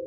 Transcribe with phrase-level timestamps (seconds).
[0.00, 0.04] สว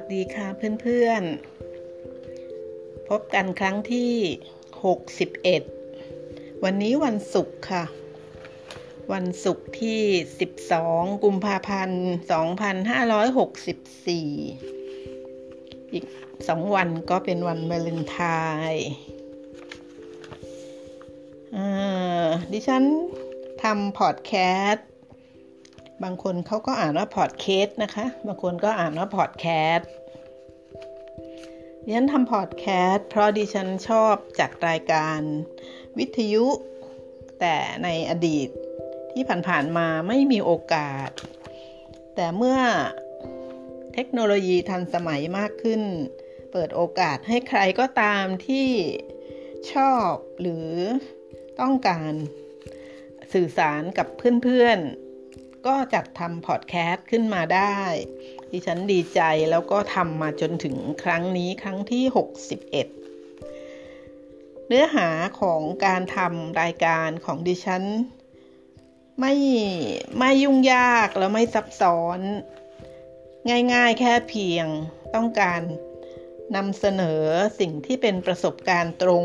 [0.00, 4.12] สดีค่ะเพื่อนๆ พบกันครั้งที่
[5.76, 7.84] 61 วันนี้วันศุกร์ค่ะ
[9.12, 10.00] วันศุกร์ที่
[10.62, 12.04] 12 กุมภาพันธ์
[13.36, 16.04] 2564 อีก
[16.48, 18.18] สองวันก็เป็นวันวาเลนไท
[18.70, 18.86] น์
[22.52, 22.82] ดิฉัน
[23.62, 24.32] ทำพอดแค
[24.68, 24.86] สต์
[26.02, 29.88] บางคนเขาก็อ่านว่าพอดเคสนะคะ บางคนก็อ่านว่าพอดแคสต์
[31.84, 35.20] ดิฉันทำพอดแคสต์เพราะดิฉันชอบจัดรายการ
[35.98, 36.46] วิทยุ
[37.40, 38.48] แต่ในอดีต
[39.16, 41.10] ที่ผ่านๆมาไม่มีโอกาส
[42.14, 42.60] แต่เมื่อ
[43.94, 45.82] เทคโนโลยีทันสมัยมากขึ้น
[46.52, 48.68] เปิดโอกาสให้ใครก็ตามที่
[49.72, 50.70] ชอบหรือ
[51.60, 52.12] ต้องการ
[53.32, 54.06] สื่อสารกับ
[54.42, 57.78] เพื่อนๆ ก็จัดทำพอดแคสต์ขึ้นมาได้
[58.50, 62.04] ดิฉันดีใจแล้วก็ทำมาจนถึงครั้งนี้ครั้งที่
[63.34, 65.08] 61 เนื้อหา
[65.40, 67.84] ของการทำรายการของดิฉัน
[69.20, 69.34] ไม่
[70.18, 72.20] ไม่ยุ่งยากแล้วไม่ซับซ้อน
[73.74, 74.66] ง่ายๆ แค่เพียง
[75.14, 75.60] ต้องการ
[76.56, 77.22] นำเสนอ
[77.60, 79.24] สิ่งที่เป็นประสบการณ์ตรง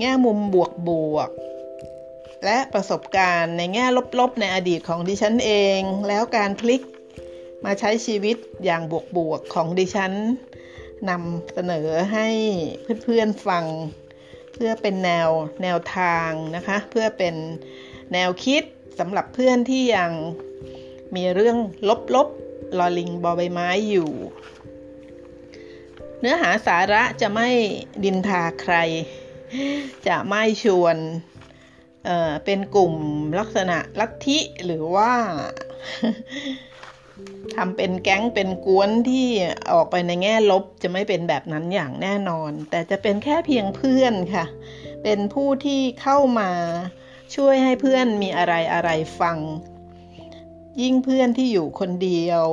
[0.00, 1.30] แง่มุมบวกบวก
[2.44, 3.86] และประสบการณ์ในแง่
[4.18, 6.82] ลบๆ ในอดีตของดิฉันเอง แล้วการพลิก
[7.64, 8.82] มาใช้ชีวิตอย่าง
[9.16, 10.12] บวกๆของดิฉัน
[11.10, 12.28] นำเสนอให้
[13.04, 13.64] เพื่อนๆฟัง
[14.54, 15.28] เพื่อเป็นแนว
[15.62, 17.34] แนวทางนะคะ เพื่อเป็น
[18.12, 18.62] แนวคิด
[18.98, 20.12] สำหรับเพื่อนที่ยัง
[21.14, 21.56] มีเรื่อง
[22.14, 24.10] ลบๆลอลิงบอใบไม้อยู่
[26.20, 27.48] เนื้อหาสาระจะไม่
[28.04, 28.74] ดินทาใคร
[30.08, 30.96] จะไม่ชวน
[32.04, 32.94] เเป็นกลุ่ม
[33.38, 35.12] ลักษณะลัทธิหรือว่า
[37.56, 39.28] ทำเป็นแก๊งเป็นกวนที่
[39.72, 44.46] ออกไปในแง่ลบจะไม่เป็นแบบนั้นอย่างแน่นอน แต่จะเป็นแค่เพียงเพื่อนค่ะ
[45.02, 46.50] เป็นผู้ที่เข้ามา
[47.34, 49.38] ช่วยให้เพื่อนมีอะไรอะไรฟัง
[50.82, 52.44] ยิ่งเพื่อนที่อยู่คนเดียว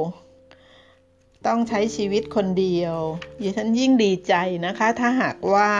[1.48, 2.96] ต้องใช้ชีวิตคนเดียว
[3.42, 4.34] ดิฉันยิ่งดีใจ
[4.66, 5.72] นะคะ ถ้าหากว่า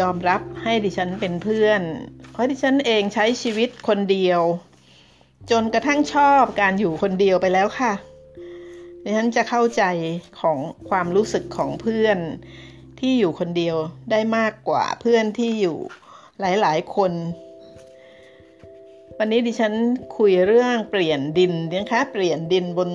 [0.00, 1.82] ยอมรับให้ดิฉันเป็นเพื่อน
[2.30, 4.40] เพราะดิฉันเองใช้ชีวิตคนเดียว
[5.50, 7.92] จนกระทั่งชอบการอยู่คนเดียวไปแล้วค่ะ
[9.04, 9.82] ดิฉันจะเข้าใจ
[10.40, 12.18] ของความรู้สึกของเพื่อน
[13.00, 13.76] ที่อยู่คนเดียว
[14.10, 15.76] ได้มากกว่าเพื่อนที่อยู่
[16.40, 17.12] หลาย ๆ คน
[19.20, 19.72] วันนี้ดิฉัน
[20.16, 22.90] คุยเรื่องเปลี่ยนดินนะคะเปลี่ยนดินบน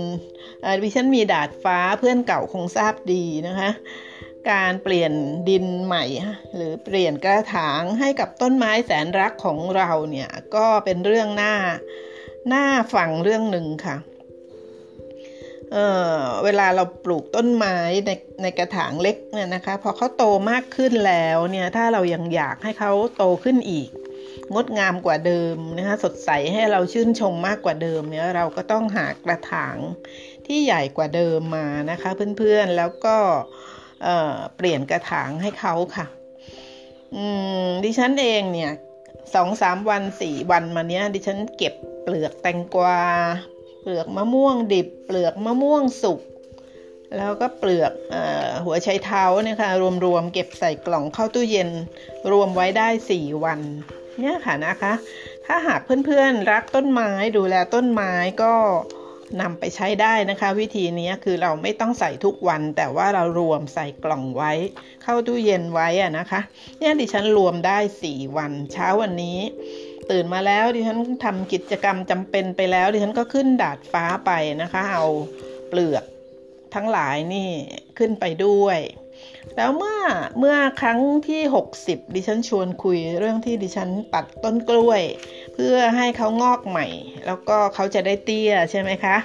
[0.83, 3.69] ดิฉันมีดาดฟ้าเพื่อนเก่าคงทราบดีนะคะ
[4.51, 5.11] การเปลี่ยน
[5.49, 6.05] ดินใหม่
[6.55, 11.53] หรือเปลี่ยนกระถางให้กับต้นไม้แสนรักของเราเนี่ยก็เป็นเรื่องหน้า
[12.47, 13.95] หน้าฟังเรื่องหนึ่งค่ะ
[15.71, 18.11] เเวลาเราปลูกต้นไม้ใน
[18.41, 23.89] ในกระถางเล็กเนี่ยนะคะพอเขาโตมากขึ้นแล้วเนี่ยถ้าเรายังอยากให้เขาโตขึ้นอีก
[24.53, 29.77] งดงามกว่าเดิมนะคะสดใสให้เราชื่นชมมากกว่าเดิมเนี่ยเราก็ต้องหากระถาง
[30.45, 33.17] ที่ใหญ่กว่าเดิมมานะคะ เพื่อนๆแล้วก็
[34.03, 36.05] เเปลี่ยนกระถางให้เขาค่ะ
[37.83, 38.71] ดิฉันเองเนี่ย
[39.35, 42.99] สองสามวันสี่วันมาเนี้ย ดิฉันเก็บเปลือกแตงกวา
[43.81, 46.21] เปลือกมะม่วงดิบ เปลือกมะม่วงสุก
[47.17, 48.15] แล้วก็เปลือกอ
[48.65, 49.69] หัวไชเท้าเนี่ยค่ะ
[50.05, 51.69] รวมๆเก็บใส่กล่องเข้าตู้เย็น
[52.31, 53.59] รวมไว้ได้สี่วัน
[54.19, 54.93] เนี่ยค่ะนะคะ
[55.45, 58.13] ถ้าหากเพื่อนๆรักต้นไม้ดูแลต้นไม้
[58.43, 58.53] ก็
[59.41, 64.51] นำไปใช้ได้นะคะ วิธีนี้คือเราไม่ต้องใส่ทุกวัน แต่ว่าเรารวมใส่กล่องไว้
[65.03, 66.41] เข้าตู้เย็นไว้อะนะคะ
[66.79, 69.39] เนี่ยดิฉันรวมได้ 4 วันเช้าวันนี้
[70.11, 74.31] ตื่นมาแล้วดิฉันทำกิจกรรมจำเป็นไปแล้ว ดิฉันก็ขึ้นดาดฟ้าไป
[74.61, 75.05] นะคะ เอา
[75.69, 76.03] เปลือก
[76.75, 77.49] ทั้งหลายนี่
[77.97, 78.79] ขึ้นไปด้วย
[79.57, 79.99] แล้วเมื่อ
[80.39, 85.01] เมื่อครั้งที่ 60 ดิฉันชวนคุยเรื่องที่ดิฉันตัดต้นกล้วย
[85.53, 86.85] เพื่อให้เขางอกใหม่
[87.25, 89.17] แล้วก็เขาจะได้เตี้ยใช่ไหมคะ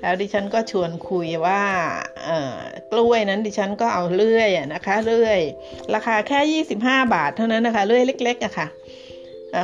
[0.00, 1.62] แล้วดิฉันก็ชวนคุยว่า
[2.92, 5.40] กล้วยนั้นดิฉันก็เอาเลื่อยนะคะเลื่อย
[5.94, 8.68] ราคาแค่ 25 บาทเท่านั้นนะคะเลื่อยเล็กๆอะคะ่ะ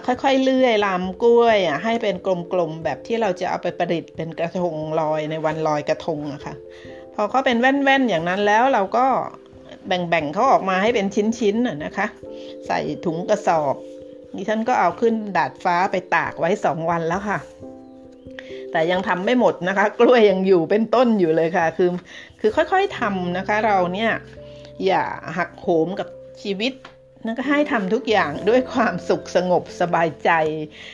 [0.06, 2.14] ค่อยๆเลื่อยลำกล้วยอะให้เป็น
[2.52, 6.55] กลมๆแบบที่เราจะเอาไปประดิษฐ์เป็นกระทงลอยในวันลอยกระทงอะคะ่ะ
[7.14, 9.06] พอเขาเป็นแว่นๆอย่างนั้นแล้วเราก็
[9.86, 11.06] แบ่งๆเขาออกมาให้เป็น
[11.38, 12.06] ชิ้นๆนะคะ
[12.66, 13.75] ใส่ถุงกระสอบ
[14.36, 17.38] ดิฉันก็เอาขึ้นดาดฟ้าไปตากไว้สองวันแล้วค่ะ
[18.72, 21.90] แต่ยังทำไม่หมดนะคะ กล้วยยังอยู่เป็นต้นอยู่เลยค่ะ คือ
[22.40, 24.10] คือค่อยๆทำนะคะ เราเนี่ย
[24.86, 25.04] อย่า
[25.38, 26.08] หักโหมกับ
[26.42, 26.72] ชีวิต
[27.24, 30.31] นั่นก็ให้ทำทุกอย่างด้วยความสุขสงบสบายใจ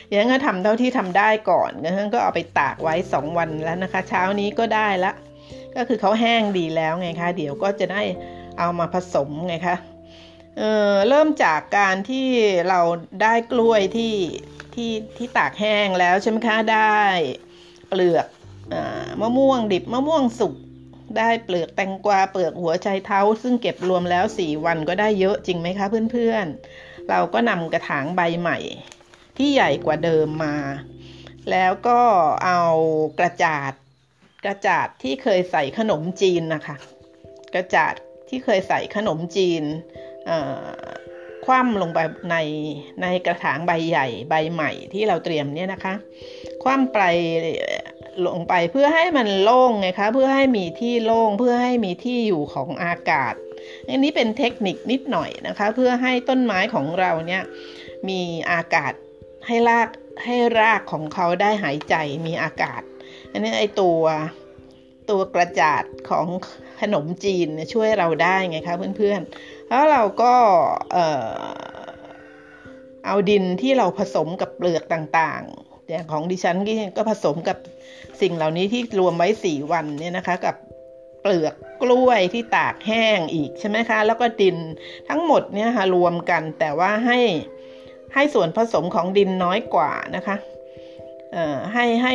[0.07, 5.11] อย่างนั้นก็ทำเท่าที่ทำได้ก่อนงั้นก็เอาไปตากไว้สองวันแล้วนะคะ เช้านี้ก็ได้ละ
[5.75, 8.03] ก็คือเขาแห้งดีแล้วไงคะ เดี๋ยวก็จะได้
[8.59, 9.77] เอามาผสมไงคะ
[10.57, 12.27] เเริ่มจากการที่
[12.69, 12.81] เรา
[13.21, 14.15] ได้กล้วยที่
[14.73, 16.99] ที่ที่ตากแห้งแล้วใช่ไหมคะได้
[17.89, 18.27] เปลือก
[19.21, 20.55] มะม่วงดิบมะม่วงสุก
[21.17, 28.57] ได้เปลือกแตงกวาเปลือกหัวใจเท้า ซึ่งเก็บรวมแล้วสี่วันก็ได้เยอะจริงไหมคะเพื่อนๆ เราก็นำกระถางใบใหม่
[29.37, 30.55] ที่ใหญ่กว่าเดิมมา
[31.51, 32.01] แล้วก็
[32.45, 32.61] เอา
[33.19, 33.71] กระจาด
[34.45, 36.75] กระจาดที่เคยใส่ขนมจีนนะคะ
[37.55, 37.93] กระจาด
[38.29, 39.63] ที่เคยใส่ขนมจีน
[41.45, 41.99] คว่ำลงไป
[42.31, 42.37] ใน
[43.01, 45.93] ในกระถางใบใหญ่ใบใหม่ที่เราเตรียมเนี่ยนะคะ
[46.63, 46.99] คว่ำไป
[48.27, 53.33] ลงไปเพื่อให้มันโล่งไงคะเพื่อให้มีที่โล่งเพื่อให้มีที่อยู่ของอากาศ
[53.87, 57.43] อันนี้เป็นเทคนิคนิดหน่อยนะคะ เพื่อให้ต้นไม้ของเราเนี่ย
[58.09, 58.93] มีอากาศ
[59.47, 59.89] ให้ราก
[60.23, 61.95] ให้รากของเขาได้หายใจ
[62.27, 62.81] มีอากาศ
[63.31, 64.01] อันนี้ไอตัว
[65.09, 66.27] ตัวกระจาดของ
[66.81, 70.33] ขนมจีนช่วยเราได้ไงคะเพื่อนๆ แล้วเราก็
[73.05, 76.57] เอาดินที่เราผสมกับเปลือกต่างๆอย่างของดิฉัน
[76.97, 77.57] ก็ผสมกับ
[78.21, 80.55] สิ่งเหล่านี้ที่รวมไว้สี่วันเนี่ยนะคะกับ
[81.21, 84.57] เปลือกกล้วยที่ตากแห้งอีกใช่ไหมคะ แล้วก็ดิน
[85.09, 87.19] ทั้งหมดเนี่ยค่ะรวมกันแต่ว่าให้
[88.13, 90.35] ให้ส่วนผสมของดินน้อยกว่านะคะ
[91.73, 92.13] ให้ให้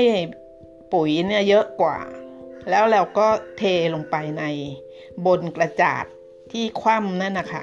[0.92, 1.98] ปุ๋ยเนี่ยเยอะกว่า
[2.70, 3.26] แล้วเราก็
[3.58, 3.62] เท
[3.94, 4.44] ลงไปใน
[5.26, 6.04] บนกระจาด
[6.52, 7.62] ที่คว่ำนั่นนะคะ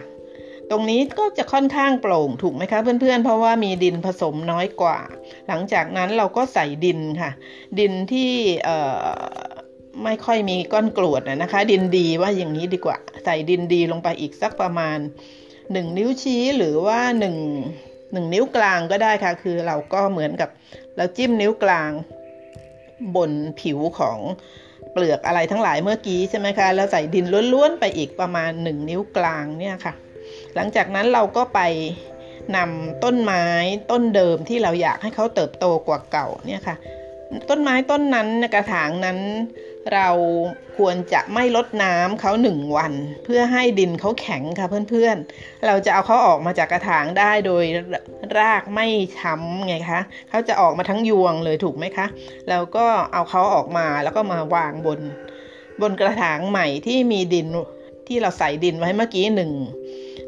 [0.71, 4.99] ตรงนี้ก็จะค่อนข้างโปร่งถูกไหมคะเพื่อนๆ เพราะว่ามีดินผสมน้อยกว่า
[5.47, 7.31] หลังจากนั้นเราก็ใส่ดินค่ะ
[7.79, 8.31] ดินที่
[10.03, 14.97] ไม่ค่อยมีก้อนกรวดนะคะ ดินดีว่าอย่างนี้ดีกว่า ใส่ดินดีลงไปอีกสักประมาณ
[15.71, 17.35] หนึ่งนิ้วชี้หรือว่าหนึ่ง
[18.13, 20.49] หนึ่งนิ้วกลางก็ได้ค่ะ คือเราก็เหมือนกับ
[20.97, 21.91] เราจิ้มนิ้วกลาง
[23.15, 24.19] บนผิวของ
[24.97, 29.93] ปลือกอะไรทั้งหลายเมื่อกี้ใช่ไหมคะแล้วใส่ดินล้วนๆไปอีกประมาณหนึ่งนิ้วกลางเนี่ยค่ะ
[30.55, 31.59] หลังจากนั้นเราก็ไป
[32.55, 33.45] นำต้นไม้
[33.91, 36.75] ต้นเดิมที่เราอยากให้เขาเติบโตกว่าเก่าเนี่ยค่ะ
[37.49, 39.19] ต้นไม้ต้นนั้นกระถางนั้น
[39.93, 40.09] เรา
[40.77, 42.93] ควรจะไม่ลดน้ำเขาหนึ่งวัน
[43.23, 47.63] เพื่อให้ดินเขาแข็งค่ะเพื่อนๆ เราจะเอาเขาออกมาจากกระถางได้โดย
[48.39, 48.87] รากไม่
[49.17, 52.07] ช้ำไงคะเขาจะออกมาทั้งยวงเลยถูกไหมคะ
[52.49, 54.99] แล้วก็เอาเขาออกมาแล้วก็มาวางบน
[55.81, 57.47] บนกระถางใหม่ที่มีดิน
[58.07, 59.51] ที่เราใส่ดินไว้เมื่อกี้หนึ่ง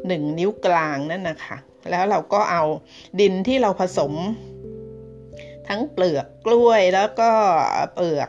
[0.06, 1.56] หนึ่งนิ้วกลางนั่นนะคะ
[1.90, 2.62] แล้วเราก็เอา
[3.20, 4.12] ดินที่เราผสม
[5.70, 7.30] ทั้งเปลือกกล้วยแล้วก็
[7.94, 8.28] เปลือก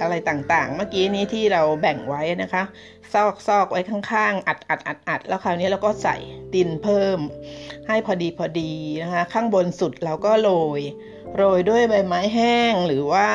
[0.00, 2.62] อะไรต่างๆ เมื่อกี้นี้ที่เราแบ่งไว้นะคะ
[3.12, 6.16] ซอกซอกไว้ข้างๆ อัดอัดอัดอัดแล้วคราวนี้เราก็ใส่
[6.54, 7.18] ดินเพิ่ม
[7.88, 8.72] ให้พอดีพอดี
[9.02, 10.80] นะคะ ข้างบนสุดเราก็โรย
[11.36, 13.28] โรยด้วยใบไม้แห้งหรือว่า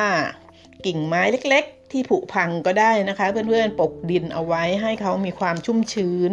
[0.86, 6.32] กิ่งไม้เล็กๆ ที่ผุพังก็ได้นะคะ เพื่อนๆปกดินเอาไว้ให้เขามีความชุ่มชื้น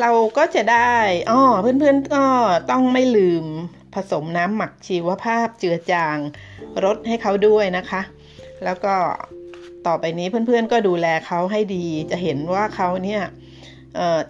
[0.00, 0.96] เราก็จะได้
[1.30, 2.24] อ๋อเพื่อนๆก็
[2.70, 3.46] ต้องไม่ลืม
[3.94, 6.18] ผสมน้ำหมักชีวภาพเจือจาง
[6.84, 8.02] รดให้เขาด้วยนะคะ
[8.64, 8.94] แล้วก็
[9.86, 13.22] ต่อไปนี้เพื่อนๆก็ดูแลเขาให้ดี จะเห็นว่าเขาเนี่ย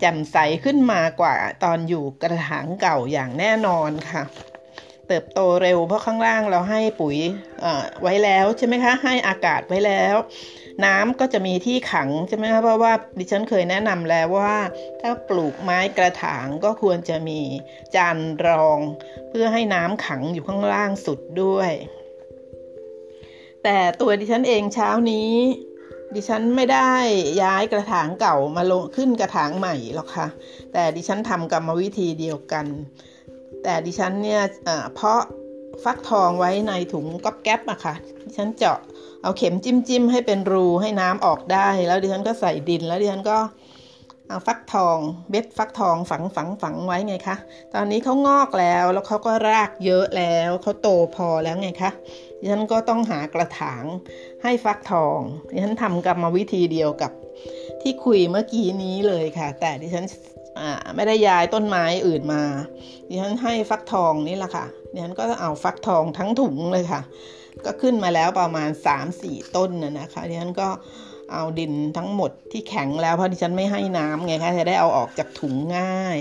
[0.00, 4.22] แจ่มใสขึ้นมากว่าตอนอยู่กระถางเก่าอย่างแน่นอนค่ะ
[5.08, 7.18] เติบโตเร็วเพราะข้างล่างเราให้ปุ๋ย
[8.02, 10.16] ไว้แล้วใช่ไหมคะ ให้อากาศไว้แล้ว
[10.84, 14.56] น้ำก็จะมีที่ขังใช่ไหมคะเพราะว่าดิฉันเคยแนะนำแล้วว่า
[15.00, 17.40] ถ้าปลูกไม้กระถางก็ควรจะมี
[17.94, 18.78] จานรอง
[19.28, 21.72] เพื่อให้น้ำขังอยู่ข้างล่างสุดด้วย
[23.64, 25.32] แต่ตัวดิฉันเองเช้านี้
[26.14, 26.92] ดิฉันไม่ได้
[27.42, 30.28] ย้ายกระถางเก่ามาลงขึ้นกระถางใหม่หรอกค่ะ
[30.72, 32.66] แต่ดิฉันทำกรรมวิธีเดียวกัน
[33.62, 34.42] แต่ดิฉันเนี่ย
[34.94, 35.22] เพาะ
[35.84, 38.78] ฟักทองไว้ในถุงก๊อบแก๊บอะค่ะดิฉันเจาะ
[39.24, 43.38] เอาเข็มจิ้มจิ้มให้เป็นรูให้น้ำออกได้ แล้วดิฉันก็ใส่ดิน แล้วดิฉันก็
[44.28, 44.98] เอาฟักทอง
[45.30, 47.36] เบ็ดฟักทองฝังฝังฝังไว้ไงคะ
[47.74, 51.90] ตอนนี้เขางอกแล้วแล้วเขาก็รากเยอะแล้วเขาโตพอแล้วไงคะ
[52.40, 53.84] ดิฉันก็ต้องหากระถาง
[54.42, 55.18] ให้ฟักทอง
[55.52, 57.12] ดิฉันทำกรรมวิธีเดียวกับ
[57.82, 60.04] ที่คุยเมื่อกี้นี้เลยค่ะ แต่ดิฉัน
[60.94, 62.42] ไม่ได้ย้ายต้นไม้อื่นมา
[63.08, 67.02] ดิฉันให้ฟักทองนี่แหละค่ะดิฉันก็เอาฟักทองทั้งถุงเลยค่ะ
[67.66, 68.70] ก็ขึ้นมาแล้วประมาณ
[69.12, 70.68] 3-4 ต้นนะนะคะดิฉันก็
[71.32, 76.18] เอาดินทั้งหมดที่แข็งแล้วเพราะดิฉันไม่ให้น้ำไงคะจะได้เอาออกจากถุงง่าย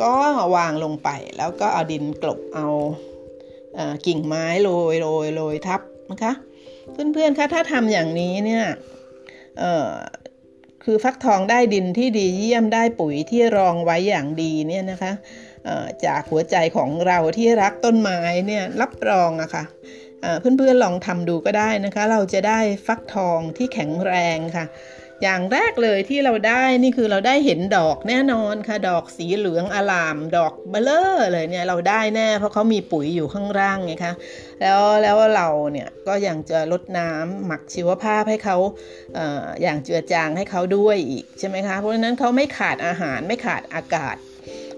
[0.00, 0.12] ก็
[0.56, 2.68] วางลงไปแล้วก็เอาดินกลบเอา
[4.06, 6.32] กิ่งไม้โรยโรยโรยทับนะคะ
[6.92, 8.64] เพื่อนๆคะถ้าทำอย่างนี้เนี่ย
[10.84, 15.12] คือฟักทองได้ดินที่ดีเยี่ยมได้ปุ๋ยที่รองไว้อย่างดีเนี่ยนะคะ
[16.06, 19.64] จากหัวใจของเราที่รักต้นไม้เนี่ยรับรองอะคะ่ะ
[20.40, 24.66] เพื่อนๆลองทำดูก็ได้นะคะ เราจะได้ฟักทองที่แข็งแรงค่ะ
[25.22, 34.14] อย่างแรกเลยที่เราได้นี่คือเราได้เห็นดอกแน่นอนค่ะ ดอกสีเหลืองอลาม ดอกเบลเลอร์เลยเนี่ยเราได้แน่เพราะเขามีปุ๋ยอยู่ข้างล่างไงคะ
[34.60, 38.56] แล้วแล้วเราเนี่ยก็ยังจะลดน้ำหมักชีวภาพให้เขา
[39.14, 44.16] เอออย่างเจือจางให้เขาด้วยอีกใช่ไหมคะเพราะฉะนั้นเขาไม่ขาดอาหารไม่ขาดอากาศ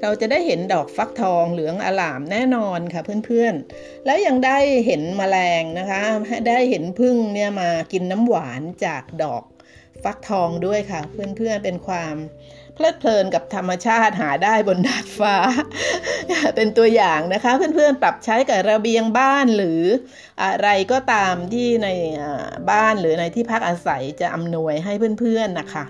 [0.02, 6.02] เราจะได้เห็นดอกฟักทองเหลืองอลามแน่นอนค่ะเพื่อนๆ แล้วยังได้เห็นมแมลงนะคะ
[6.48, 9.44] ได้เห็นพึ่งเนี่ยมากินน้ำหวานจากดอก
[10.04, 12.14] ฟักทองด้วยค่ะ เพื่อนๆเป็นความ
[12.76, 15.37] เพลิดเพลินกับธรรมชาติหาได้บนดาดฟ้า
[16.56, 19.83] เป็นตัวอย่างนะคะ เพื่อนๆปรับใช้กับระเบียงบ้านหรือ
[20.42, 21.88] อะไรก็ตามที่ใน
[22.71, 25.85] บ้านหรือในที่พักอาศัยจะอำนวยให้เพื่อนๆนะคะ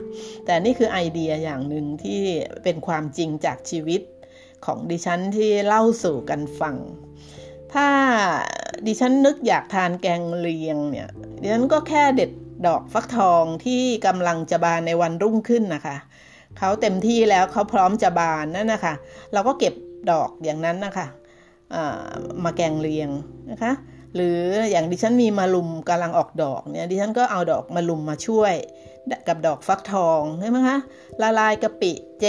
[0.45, 2.23] แต่นี่คือไอเดียอย่างหนึ่งที่
[2.65, 4.01] เป็นความจริงจากชีวิต
[4.67, 6.77] ของดิฉันที่เล่าสู่กันฟัง
[7.75, 7.89] ถ้า
[8.87, 11.09] ดิฉันนึกอยากทานแกงเลียงเนี่ย
[11.41, 12.31] ดิฉันก็แค่เด็ด
[12.67, 15.97] ดอกฟักทองที่กำลังจะบานในวันรุ่งขึ้นนะคะ
[16.59, 18.95] เขาเต็มที่แล้วเขาพร้อมจะบานนั่นนะคะ
[19.33, 19.75] เราก็เก็บ
[20.11, 21.07] ดอกอย่างนั้นนะคะ
[22.45, 23.09] มาแกงเลียง
[23.51, 23.73] นะคะ
[24.15, 28.55] หรืออย่างดิฉันมีมาลุมกำลังออกดอกเนี่ยดิฉันก็เอาดอกมาลุมมาช่วย
[29.29, 30.79] กับดอกฟักทองใช่ไหมคะ
[31.23, 32.27] ละลายกะปิเจ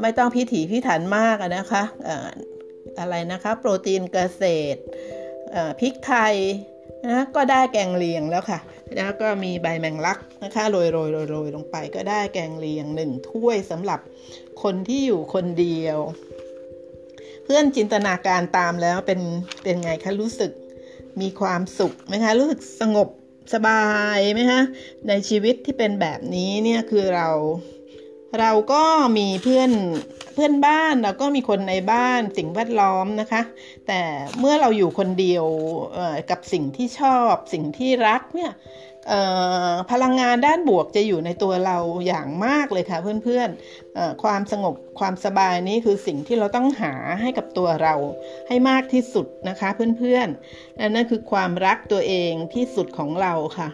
[0.00, 1.82] ไม่ต้องพิถีพิถันมากนะคะ
[3.00, 4.42] อะไรนะคะ โปรตีนเกษ
[4.74, 4.80] ตร
[5.80, 6.34] พริกไทย
[7.06, 8.58] นะก็ได้แกงเลียงแล้วค่ะ
[8.96, 14.00] แล้วก็มีใบแมงลักนะคะโรยโรยโรยโรยลงไป ก็ได้แกงเลียงหนึ่งถ้วยสำหรับ
[14.62, 15.98] คนที่อยู่คนเดียว
[17.44, 19.20] เพื่อนจินตนาการตามแล้วเป็น
[19.62, 20.52] เป็นไงคะรู้สึก
[21.20, 23.08] มีความสุขไหมคะรู้สึกสงบ
[23.54, 23.84] สบา
[24.16, 24.60] ยไหมคะ
[25.08, 27.28] ในชีวิตที่เป็นแบบนี้เนี่ยคือเรา
[28.38, 28.82] เราก็
[29.18, 29.70] มีเพื่อน
[30.34, 33.42] เพื่อนบ้านเราก็มีคนในบ้านสิ่งแวดล้อมนะคะ
[33.86, 34.00] แต่
[34.38, 35.46] เมื่อเราอยู่คนเดียว
[36.30, 38.52] กับสิ่งที่ชอบสิ่งที่รักเนี่ย
[39.90, 47.94] พลังงานด้านบวกจะอยู่ในตัวเราอย่างมากเลยค่ะเพื่อนๆความสงบความสบายนี้คือสิ่งที่เราต้องหาให้กับตัวเรา
[48.48, 49.68] ให้มากที่สุดนะคะ
[49.98, 53.68] เพื่อนๆนั่นคือความรักตัวเองที่สุดของเราค่ะ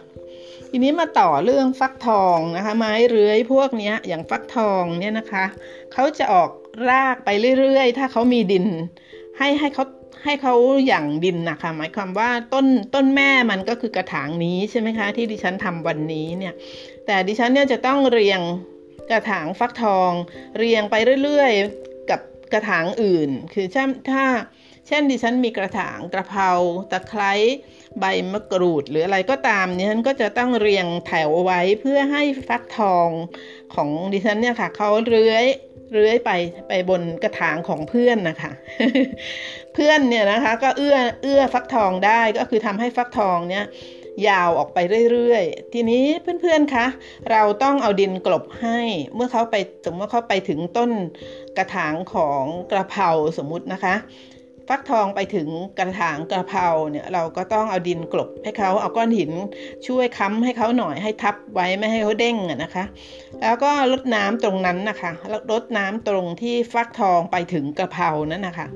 [0.71, 5.45] ทีนี้มาต่อเรื่องฟักทองนะคะ ไม้เรื้อยพวกนี้อย่างฟักทองเนี่ยนะคะ
[5.93, 6.49] เขาจะออก
[6.89, 8.67] รากไปเรื่อยๆ ถ้าเขามีดิน
[9.37, 9.85] ให้ให้เขา
[10.25, 10.55] ให้เขา
[10.87, 16.53] อย่างดินนะคะ หมายความว่าต้นต้นแม่มันก็คือกระถางนี้ใช่ไหมคะ ที่ดิฉันทำวันนี้เนี่ย
[17.05, 18.41] แต่ดิฉันเนี่ยจะต้องเรียง
[19.11, 20.11] กระถางฟักทอง
[20.57, 22.21] เรียงไปเรื่อยๆ กับ
[22.53, 24.23] กระถางอื่น คือถ้าถ้า
[24.87, 26.49] เช่นดิฉันมีกระถางกระเพรา
[26.91, 27.33] ตะไคร้
[27.99, 33.09] ใบมะกรูดหรืออะไรก็ตามดิฉันก็จะต้องเรียงแถวไว้เพื่อให้ฟักทอง
[33.75, 35.45] ของดิฉันเนี่ยค่ะเขาเลื้อย
[35.91, 36.31] เลื้อยไป
[36.67, 38.51] ไปบนกระถางของเพื่อนนะคะ
[39.73, 43.65] เพื่อนเนี่ยนะคะ ก็เอื้อเอื้อฟักทองได้ก็คือทำให้ฟักทองเนี่ย
[44.29, 44.77] ยาวออกไป
[45.11, 46.05] เรื่อยๆ ทีนี้
[46.41, 46.85] เพื่อนๆ คะ
[47.31, 48.79] เราต้องเอาดินกลบให้
[49.15, 50.91] เมื่อเขาไปสมมติเขาไปถึงต้น
[51.57, 53.95] กระถางของกระเพราสมมุตินะคะ
[54.67, 55.47] ฟักทองไปถึง
[55.79, 59.31] กระถางกระเพราเนี่ยเราก็ต้องเอาดินกลบให้เขาเอาก้อนหิน
[59.87, 62.85] ช่วยค้ำให้เขาหน่อยให้ทับไว้ไม่ให้เขาเด้งนะคะ
[63.41, 65.11] แล้วก็ลดน้ำตรงนั้นนะคะ
[65.51, 68.67] ลดน้ำตรงที่ฟักทองไปถึงกระเพรานั้นนะคะ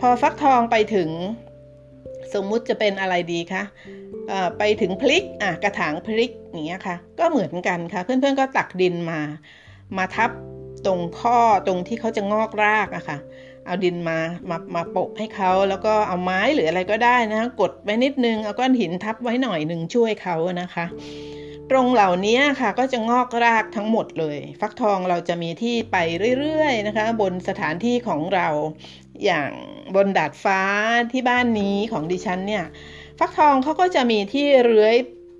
[0.00, 1.08] พอฟักทองไปถึง
[2.34, 3.62] สมมุติจะเป็นอะไรดีคะ
[4.58, 9.20] ไปถึงพลิกอะกระถางพลิกอย่างเงี้ยค่ะ ก็เหมือนกันค่ะ เพื่อนๆก็ตักดินมา
[9.98, 10.30] มาทับ
[10.86, 13.18] ตรงข้อตรงที่เขาจะงอกรากอะค่ะ
[13.68, 14.18] เอาดินมา
[14.50, 20.86] มามาโปะให้เขาแล้วก็เอาไม้หรืออะไรก็ได้นะคะกดไว้นิดนึงเอาก้อนหินทับไว้หน่อยหนึ่งช่วยเขานะคะ
[21.70, 25.96] ตรงเหล่านี้ค่ะก็จะงอกรากทั้งหมดเลย ฟักทองเราจะมีที่ไป
[26.38, 28.48] เรื่อยๆนะคะ บนสถานที่ของเรา
[29.24, 29.50] อย่าง
[29.94, 30.60] บนดาดฟ้า
[31.12, 32.64] ที่บ้านนี้ของดิฉันเนี่ย
[33.18, 34.96] ฟักทองเขาก็จะมีที่เลื้อย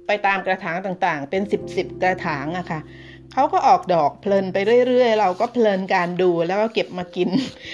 [0.07, 2.81] ไปตามกระถางต่างๆ เป็นสิบสกระถางอะค่ะ
[3.39, 4.57] เขาก็ออกดอกเพลินไป
[4.89, 7.31] เรื่อยๆ เราก็เพลินการดูแล้วก็เก็บมากิน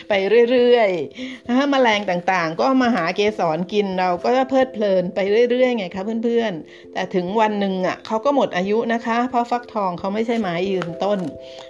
[0.08, 0.12] ไป
[0.50, 5.18] เรื่อยๆนะแมลงต่างๆ ก็มาหาเกสรกินเราก็เพลิดเพลินไป
[5.50, 11.20] เรื่อยๆไงคะเพื่อนๆ แต่ถึงวันหนึ่งอะเขาก็หมดอายุนะคะ เพราะฟักทองเขาไม่ใช่ไม้ยืนต้น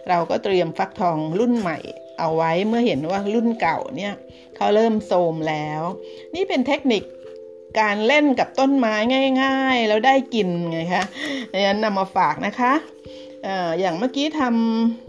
[0.08, 1.78] เราก็เตรียมฟักทองรุ่นใหม่
[2.18, 4.14] เอาไว้เมื่อเห็นว่ารุ่นเก่าเนี่ย
[4.56, 5.82] เขาเริ่มโทมแล้ว
[6.34, 7.02] นี่เป็นเทคนิค
[7.80, 8.94] การเล่นกับต้นไม้
[9.42, 11.04] ง่าย ๆ แล้วได้กินไงคะ
[11.52, 12.72] ดังนั้นนำมาฝากนะคะ
[13.80, 14.42] อย่างเมื่อกี้ท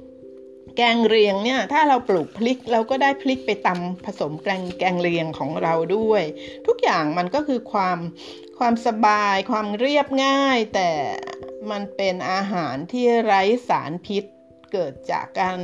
[0.03, 6.23] ำแกงเรียงเนี่ย ถ้าเราปลูกพลิกเราก็ได้พลิกไปตำผสมแกงแกงเรียงของเราด้วย
[6.67, 7.97] ทุกอย่างมันก็คือความ
[8.59, 10.89] ความสบาย ความเรียบง่าย แต่
[11.71, 14.23] มันเป็นอาหารที่ไร้สารพิษ
[14.71, 15.57] เกิดจากการ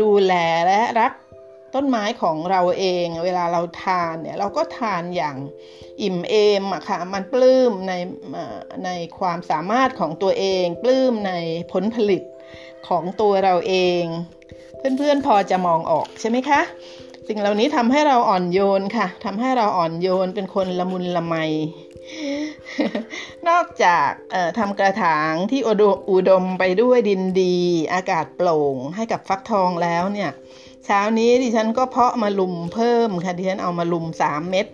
[0.00, 0.32] ดูแล
[0.66, 1.12] และรัก
[1.74, 5.36] ต้นไม้ของเราเอง เวลาเราทานเนี่ยเราก็ทานอย่าง
[6.02, 7.92] อิ่มเอมอะค่ะมันปลื้มใน
[8.84, 11.32] ในความสามารถของตัวเอง ปลื้มใน
[11.72, 12.22] ผลผลิต
[12.88, 14.02] ของตัวเราเอง
[14.78, 16.60] เพื่อนๆพอจะมองออกใช่ไหมคะ
[17.28, 21.34] สิ่งเหล่านี้ทำให้เราอ่อนโยนค่ะทำให้เราอ่อนโยนเป็นคนละมุนละไม
[23.48, 24.08] นอกจาก
[24.58, 25.60] ทำกระถางที่
[26.10, 27.56] อุดมไปด้วยดินดี
[27.92, 30.30] อากาศโปร่งให้กับฟักทองแล้วเนี่ย
[30.86, 34.66] เช้านี้ดิฉันก็เพาะมาลุมเพิ่มค่ะดิฉันเอามาลุมสามเม็ด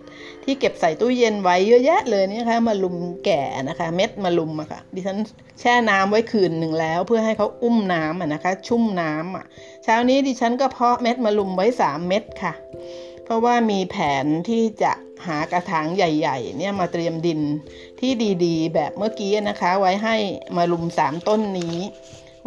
[0.43, 5.17] ที่เก็บใส่ตู้เย็นไว้เยอะแยะเลยนี่ค่ะมาลุมแก่นะคะ เม็ดมาลุมอะค่ะ ดิฉัน
[5.59, 9.45] แช่น้ำไว้คืนหนึ่งแล้ว เพื่อให้เขาอุ้มน้ำอะนะคะ ชุ่มน้ำอะ
[9.83, 12.53] เช้านี้ดิฉันก็เพาะเม็ดมาลุมไว้สามเม็ดค่ะ
[13.23, 14.91] เพราะว่ามีแผนที่จะ
[15.27, 17.41] หากระถางใหญ่ ๆ เนี่ยมาเตรียมดิน
[17.99, 18.11] ที่
[18.45, 20.15] ดีๆ แบบเมื่อกี้นะคะ ไว้ให้
[20.57, 21.77] มาลุมสามต้นนี้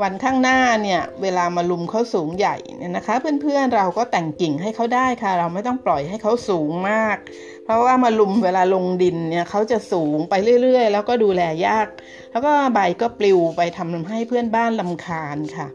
[0.01, 7.17] วันข้างหน้าเนี่ยเวลามาลุมเขาสูงใหญ่เนี่ยนะคะ เพื่อนๆเราก็แต่งกิ่งให้เขาได้ค่ะ เราไม่ต้องปล่อยให้เขาสูงมาก
[7.65, 11.87] เพราะว่ามาลุมเวลาลงดินเนี่ยเขาจะสูงไปเรื่อยๆ แล้วก็ดูแลยาก
[12.33, 15.69] แล้วก็ใบก็ปลิวไปทำให้เพื่อนบ้านลำคาญค่ะ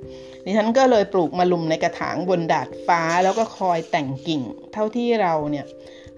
[0.45, 4.41] ดิฉันก็เลยปลูกมาลุมในกระถางบนดาดฟ้า แล้วก็คอยแต่งกิ่ง
[4.73, 5.65] เท่าที่เราเนี่ย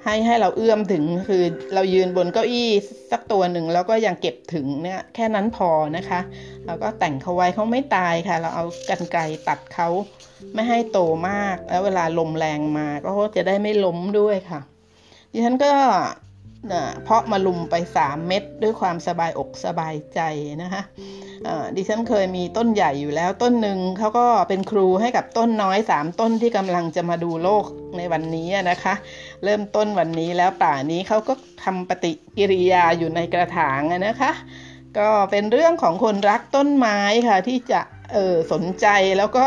[0.03, 2.69] ให้ให้เราเอื้อมถึงคือเรายืนบนเก้าอี้
[3.11, 6.19] สักตัวหนึ่งแล้วก็ยังเก็บถึงเนี่ยแค่นั้นพอนะคะ
[6.65, 9.87] เราก็แต่งเขาไว้เขาไม่ตายค่ะ เราเอากันไกตัดเขา
[10.53, 14.61] ไม่ให้โตมาก แล้วเวลาลมแรงมาก็จะได้ไม่ล้มด้วยค่ะ
[15.31, 15.71] ดิฉันก็
[17.03, 20.19] เพาะมาลุมไป 3 เม็ดด้วยความสบายอกสบายใจ
[20.63, 20.81] นะคะ
[21.75, 27.65] ดิฉันเคยมีต้นใหญ่อยู่แล้วต้นหนึ่งเขาก็เป็นครูให้กับต้นน้อย 3 ต้นที่กำลังจะมาดูโลก
[27.97, 28.93] ในวันนี้นะคะ
[29.43, 34.31] เริ่มต้นวันนี้แล้วป่านี้เขาก็ทำปฏิกิริยาอยู่ในกระถางนะคะ
[34.97, 37.81] ก็เป็นเรื่องของคนรักต้นไม้ค่ะที่จะ
[38.13, 39.45] เออสนใจแล้วก็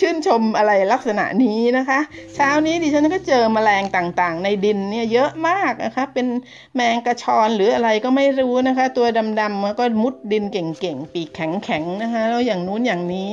[0.00, 2.00] ชื่นชมอะไรลักษณะนี้นะคะ
[2.34, 6.26] เช้านี้ดิฉันก็เจอมแมลงต่างๆ ในดินเนี่ยเยอะมากนะคะ เป็น
[6.74, 9.06] แมงกระชอนหรืออะไรก็ไม่รู้นะคะ ตัว
[9.40, 13.30] ดำๆมันก็มุดดินเก่งๆ ปีกแข็งๆนะคะ แล้วอย่างนู้นอย่างนี้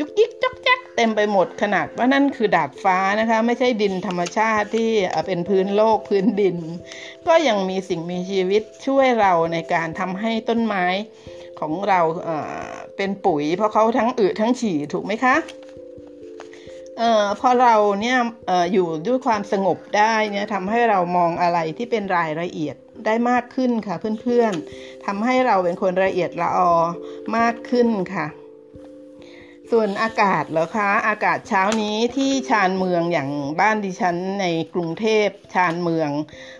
[0.00, 4.90] ยุกยิกจอกแจ๊กเต็มไปหมดขนาดว่านั่นคือดาดฟ้านะคะ ไม่ใช่ดินธรรมชาติที่
[5.26, 6.56] เป็นพื้นโลกพื้นดิน
[7.28, 10.84] ก็ยังมีสิ่งมีชีวิตช่วยเราในการทำให้ต้นไม้
[11.60, 12.00] ของเรา
[12.96, 15.36] เป็นปุ๋ย เพราะเขาทั้งอึทั้งฉี่ถูกไหมคะ
[17.00, 18.18] ออพอเราเนี่ย
[18.50, 26.72] อออยู่ด้วยความสงบได้เนี่ยทำให้เรามองอะไรที่เป็นรายละเอียดได้มากขึ้นค่ะเพื่อนๆทำให้เราเป็นคนละเอียดละออ
[27.36, 28.26] มากขึ้นค่ะ
[29.70, 36.10] ส่วนอากาศเหรอคะอากาศเช้านี้ที่ชานเมืองอย่างบ้านดิฉันในกรุงเทพชานเมือง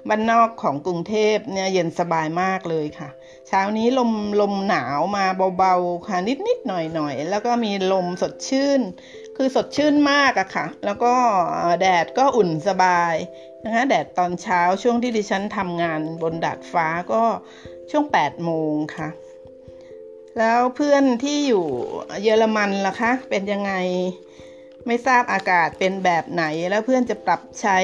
[0.09, 3.09] บ้านนอกของกรุงเทพเนี่ยเย็นสบายมากเลยค่ะ
[3.49, 5.25] เช้านี้ลมลมหนาวมา
[5.59, 6.19] เบาๆค่ะ
[6.49, 8.81] นิดๆหน่อยๆแล้วก็มีลมสดชื่น
[9.37, 11.15] คือสดชื่นมากอะค่ะ แล้วก็
[11.81, 13.15] แดดก็อุ่นสบาย
[13.65, 17.23] นะคะแดดตอนเช้าช่วงที่ดิฉันทำงานบนดาดฟ้าก็
[17.91, 19.09] ช่วง8โมงค่ะ
[20.39, 21.67] แล้วเพื่อนที่อยู่
[22.23, 23.73] เยอรมันล่ะคะ เป็นยังไง
[24.87, 27.79] ไม่ทราบอากาศเป็นแบบไหน แล้วเพื่อนจะปรับใช้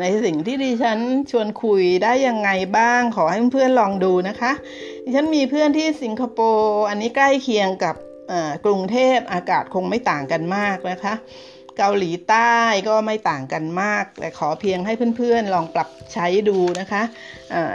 [0.00, 0.98] ในสิ่งที่ดิฉัน
[1.30, 4.52] ชวนคุยได้ยังไงบ้าง ขอให้เพื่อนลองดูนะคะ
[5.04, 7.94] ดิฉันมีเพื่อนที่สิงคโปร์อันนี้ใกล้เคียงกับ
[8.64, 11.14] กรุงเทพอากาศคงไม่ต่างกันมากนะคะ
[11.78, 12.54] เกาหลีใต้
[12.88, 17.02] ก็ไม่ต่างกันมาก แต่ขอเพียงให้เพื่อนๆลองปรับใช้ดูนะคะ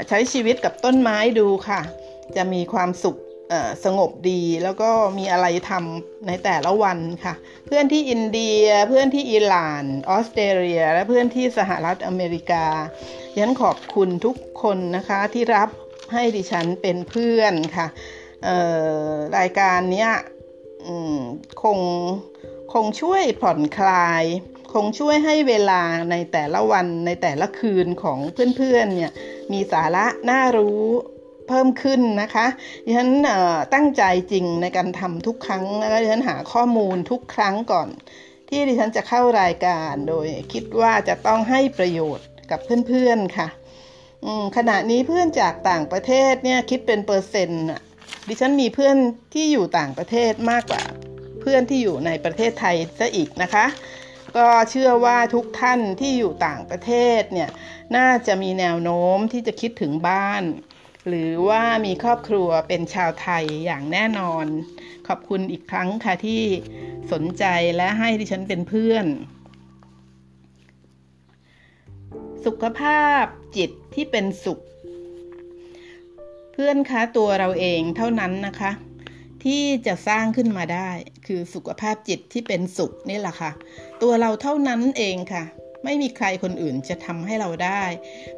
[0.08, 1.82] ใช้ชีวิตกับต้นไม้ดูค่ะ
[2.36, 3.18] จะมีความสุข
[3.86, 7.34] สงบดีแล้วก็มีอะไรทำในแต่ละวันค่ะ
[7.66, 12.66] เพื่อนที่อินเดียเพื่อนที่อิหร่านออสเตรเลีย และเพื่อนที่สหรัฐอเมริกา
[13.42, 15.70] ฉันขอบคุณทุกคนนะคะที่รับ
[16.14, 17.88] ให้ดิฉันเป็นเพื่อนค่ะ
[19.38, 20.08] รายการนี้
[21.64, 21.80] คง
[22.74, 24.24] คงช่วยผ่อนคลาย
[24.74, 28.20] คงช่วยให้เวลาในแต่ละวันในแต่ละคืนของ
[28.58, 29.12] เพื่อนๆเนี่ย
[29.52, 30.84] มีสาระน่ารู้
[31.52, 32.48] เพิ่มขึ้นนะคะ
[32.86, 33.10] ดิฉัน
[33.74, 37.90] ตั้งใจจริงในการทำทุกครั้งแล้วดิฉันหาข้อมูลทุกครั้งก่อน
[38.50, 43.48] ที่ดิฉันจะเข้ารายการ โดยคิดว่าจะต้องให้ประโยชน์กับเพื่อนๆค่ะ
[44.58, 47.64] ขณะนี้เพื่อนจากต่างประเทศเนี่ยคิดเป็นเปอร์เซ็นต์
[48.28, 48.96] ดิฉันมีเพื่อน
[49.34, 50.84] ที่อยู่ต่างประเทศมากกว่า
[51.42, 53.66] เพื่อนที่อยู่ในประเทศไทยซะอีกนะคะ
[54.38, 57.50] ก็เชื่อว่าทุกท่านที่อยู่ต่างประเทศเนี่ย
[57.98, 60.44] น่าจะมีแนวโน้มที่จะคิดถึงบ้าน
[61.08, 64.46] หรือว่ามีครอบครัวเป็นชาวไทยอย่างแน่นอน
[65.08, 66.44] ขอบคุณอีกครั้งค่ะที่
[67.12, 69.06] สนใจและให้ดิฉันเป็นเพื่อน
[72.46, 73.24] สุขภาพ
[73.58, 74.60] จิตที่เป็นสุข
[76.54, 78.72] เพื่อนคะตัวเราเองเท่านั้นนะคะ
[79.44, 80.90] ที่จะสร้างขึ้นมาได้
[81.28, 83.52] คือสุขภาพจิตที่เป็นสุขนี่แหละค่ะ
[84.02, 85.44] ตัวเราเท่านั้นเองค่ะ
[85.84, 87.84] ไม่มีใครคนอื่นจะทำให้เราได้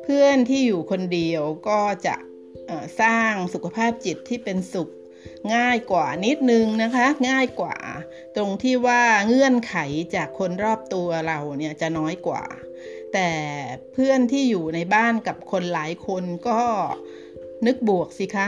[0.04, 2.16] เพื่อนที่อยู่คนเดียวก็จะ
[3.02, 4.90] สร้างสุขภาพจิตที่เป็นสุข
[5.56, 7.78] ง่ายกว่านิดนึงนะคะ ง่ายกว่า
[8.36, 9.76] ตรงที่ว่าเงื่อนไข
[10.16, 12.44] จากคนรอบตัวเราเนี่ยจะน้อยกว่า
[13.14, 13.30] แต่
[13.94, 16.60] เพื่อนที่อยู่ในบ้านกับคนหลายคนก็
[17.68, 18.48] นึกบวกสิคะ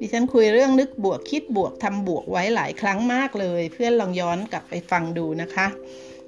[0.00, 5.66] ดิฉันคุยเรื่องนึกบวกคิดบวกทำบวกไว้หลายครั้งมากเลย เพื่อนลองย้อนกลับไปฟังดูนะคะ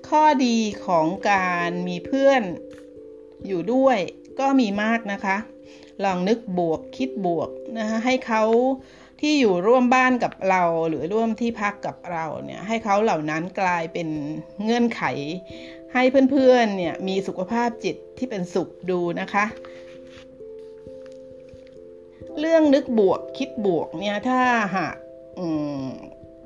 [0.08, 2.42] ข้อดีของการมีเพื่อน
[3.46, 3.98] อยู่ด้วย
[4.40, 5.36] ก็มีมากนะคะ
[6.04, 8.42] ลองนึกบวกคิดบวกนะคะให้เขา
[9.20, 14.08] ที่อยู่ร่วมบ้านกับเราหรือร่วมที่พักกับเราเนี่ยให้เขาเหล่านั้นกลายเป็น
[14.62, 15.02] เงื่อนไข
[15.94, 19.44] ให้เพื่อนๆเนี่ยมีสุขภาพจิตที่เป็นสุขดูนะคะ
[22.40, 24.40] เรื่องนึกบวกคิดบวกเนี่ยถ้า
[24.76, 24.96] หาก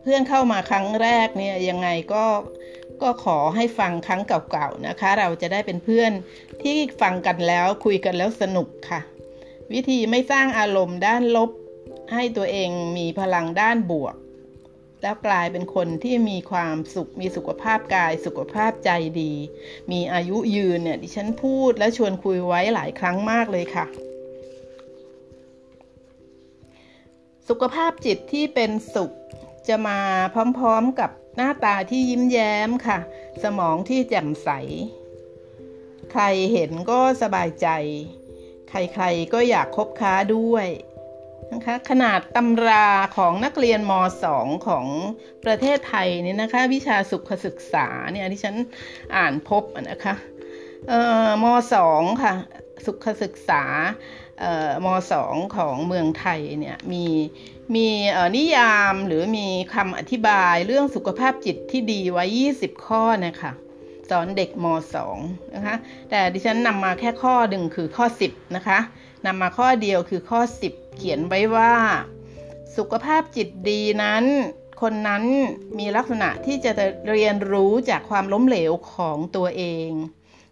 [0.03, 2.25] เพื่อนเข้ามาครั้งแรกเนี่ยยังไงก็
[3.03, 6.13] ก็ขอให้ฟังครั้งเก่าๆนะคะ เราจะได้เป็นเพื่อน
[6.63, 9.01] ที่ฟังกันแล้วคุยกันแล้วสนุกค่ะ
[9.73, 11.51] วิธีไม่สร้างอารมณ์ด้านลบ
[12.13, 14.17] ให้ตัวเองมีพลังด้านบวก
[15.03, 19.33] แล้วกลายเป็นคนที่มีความสุข มีสุขภาพกาย สุขภาพใจดี
[19.91, 23.87] มีอายุยืนเนี่ยดิฉันพูดและชวนคุยไว้หลายครั้งมากเลยค่ะ
[27.49, 29.13] สุขภาพจิตที่เป็นสุข
[29.69, 29.99] จะมา
[30.59, 32.99] พร้อมๆกับหน้าตาที่ยิ้มแย้มค่ะ
[33.43, 34.49] สมองที่แจ่มใส
[36.13, 36.23] ใคร
[36.53, 37.69] เห็นก็สบายใจ
[38.75, 40.67] ใครๆก็อยากคบค้าด้วย
[41.53, 43.93] นะคะขนาดตำราของนักเรียนม
[44.31, 44.87] .2 ของ
[45.45, 48.57] ประเทศไทยเนี่ยนะคะ วิชาสุขศึกษาเนี่ยที่ฉัน
[49.17, 50.15] อ่านพบนะคะ
[51.43, 51.45] ม
[51.85, 52.35] .2 ค่ะ
[52.87, 53.63] สุขศึกษา
[54.85, 57.07] มสองของเมืองไทยเนี่ยมี
[57.75, 57.89] มี
[58.37, 62.25] นิยามหรือมีคำอธิบายเรื่องสุขภาพจิตที่ดีไว้
[62.57, 63.53] 20 ข้อนะคะ
[64.11, 64.67] สอนเด็กม
[65.11, 65.77] .2 นะคะ
[66.11, 68.79] แต่ดิฉันนำมาแค่ข้อหนึ่งคือข้อ 10 นะคะ
[69.27, 71.75] นำมาข้อเดียวคือข้อ 10 เขียนไว้ว่า
[72.77, 74.25] สุขภาพจิตดีนั้น
[74.83, 75.25] คนนั้น
[75.79, 76.73] มีลักษณะที่จะ
[77.11, 79.89] เรียนรู้จากความล้มเหลวของตัวเอง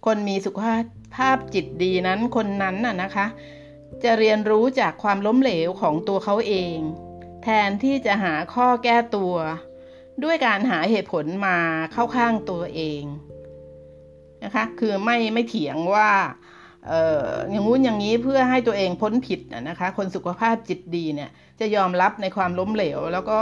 [0.06, 0.58] คนมีสุข
[1.16, 3.26] ภาพจิตดีนั้นคนนั้นน่ะนะคะ
[4.04, 6.76] จะเรียนรู้จากความล้มเหลวของตัวเขาเอง
[7.42, 9.34] แทนที่จะหาข้อแก้ตัว
[10.24, 11.58] ด้วยการหาเหตุผลมา
[11.92, 13.02] เข้าข้างตัวเอง
[14.44, 16.10] นะคะ คือไม่ไม่เถียงว่า
[16.88, 16.92] เอ
[17.24, 23.40] ออย่างงู้นอย่างนี้เพื่อให้ตัวเองพ้นผิดนะคะ คนสุขภาพจิตดีเนี่ยจะยอมรับในความล้มเหลว แล้วก็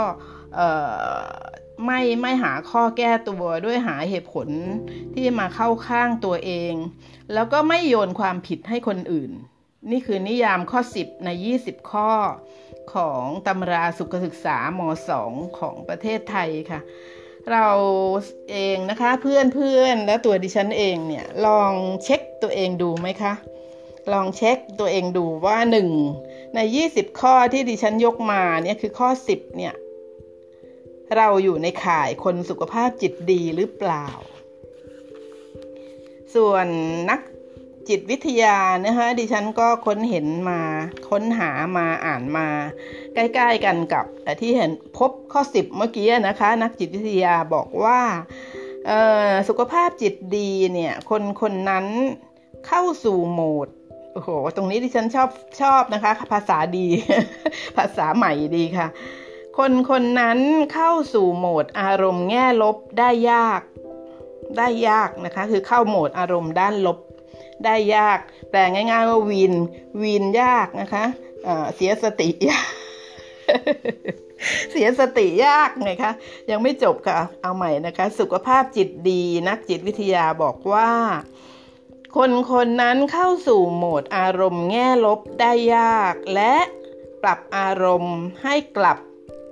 [1.85, 4.47] ไม่ไม่หาข้อแก้ตัวด้วยหาเหตุผล
[5.13, 6.73] ที่มาเข้าข้างตัวเอง
[7.33, 9.31] แล้วก็ไม่โยนความผิดให้คนอื่น
[9.91, 11.29] นี่คือนิยามข้อ 10 ใน
[11.61, 12.11] 20 ข้อ
[12.93, 14.81] ของตำราสุขศึกษาม
[15.19, 16.81] 2 ของประเทศไทยค่ะ
[17.49, 17.67] เรา
[18.51, 21.73] เองนะคะเพื่อนเพื่อนและตัวดิฉันเองเนี่ยลอง
[22.03, 23.33] เช็คตัวเองดูไหมคะ
[24.13, 25.57] ลองเช็คตัวเองดูว่า
[26.07, 29.73] 1 ใน 20 ข้อที่ดิฉันยกมาเนี่ยคือข้อ 10เนี่ย
[31.17, 34.07] เราอยู่ในข่ายคนสุขภาพจิตดีหรือเปล่า
[36.35, 36.67] ส่วน
[37.09, 37.21] นัก
[37.89, 40.59] จิตวิทยานะคะดิฉันก็ค้นเห็นมา
[41.09, 42.47] ค้นหามาอ่านมา
[43.15, 44.05] ใกล้ๆกันกับ
[44.41, 47.99] ที่เห็นพบข้อ 10 เมื่อกี้นะคะ นักจิตวิทยาบอกว่า
[49.47, 51.85] สุขภาพจิตดีเนี่ยคนคนนั้น
[52.67, 53.67] เข้าสู่โหมด
[54.13, 55.29] โอ้โหตรงนี้ดิฉันชอบ
[55.61, 56.87] ชอบนะคะ ภาษาดี
[57.77, 58.87] ภาษาใหม่ดีค่ะ
[59.57, 60.39] คนคนนั้น
[60.73, 63.61] เข้าสู่โหมดอารมณ์แง่ลบได้ยาก
[64.57, 66.99] ได้ยากนะคะ คือเข้าโหมดอารมณ์ด้านลบ
[67.65, 68.19] ได้ยาก
[68.49, 69.53] แปลง่าย ๆ ว่าวีน
[70.01, 71.05] วีนยากนะคะ
[71.75, 72.67] เสียสติยาก
[74.71, 76.11] เสียสติยากไงคะ
[76.51, 80.89] ยังไม่จบค่ะ เอาใหม่นะคะ สุขภาพจิตดีนักจิตวิทยาบอกว่า
[82.15, 86.55] คนคนนั้นเข้าสู่โหมดอารมณ์แง่ลบได้ยาก และ
[87.23, 88.97] ปรับอารมณ์ให้กลับ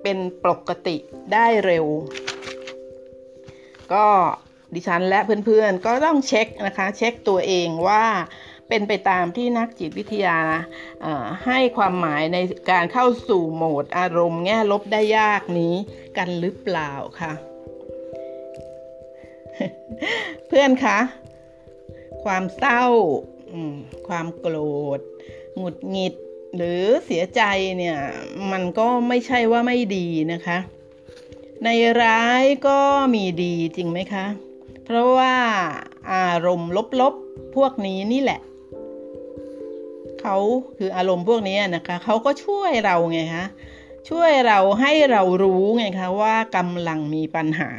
[0.02, 0.96] เป็นปกติ
[1.34, 1.86] ได้เร็ว
[3.94, 4.08] ก็
[4.74, 8.06] ดิฉันและเพื่อนๆก็ต้องเช็คนะคะ เช็คตัวเองว่า
[8.70, 10.40] เป็นไปตามที่นักจิตวิทยา
[11.46, 12.38] ให้ความหมายใน
[12.72, 15.74] การเข้าสู่โหมดอารมณ์แง่ลบได้ยากนี้
[16.18, 17.34] กันหรือเปล่าคะ
[20.48, 21.00] เพื่อนคะ
[22.24, 22.86] ความเศร้า
[24.08, 24.56] ความโกร
[24.98, 25.00] ธ
[25.58, 26.14] หงุดหงิด
[26.56, 27.42] หรือเสียใจ
[27.78, 27.98] เนี่ย
[28.52, 30.58] มันก็ไม่ใช่ว่าไม่ดีนะคะ
[31.66, 31.70] ใน
[32.02, 32.80] ร้ายก็
[33.16, 34.26] มีดีจริงไหมคะ
[34.92, 35.36] เพราะว่า
[36.14, 36.72] อารมณ์
[37.02, 38.40] ลบๆพวกนี้นี่แหละ
[40.22, 40.38] เขา
[40.78, 43.46] คืออารมณ์พวกนี้นะคะเขาก็ช่วยเราไงคะ
[44.10, 47.72] ช่วยเราให้เรารู้ไงคะว่ากำลังมีปัญหา